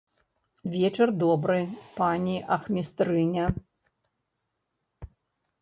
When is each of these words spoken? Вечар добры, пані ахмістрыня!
Вечар 0.75 1.09
добры, 1.23 1.57
пані 1.99 2.37
ахмістрыня! 2.57 3.45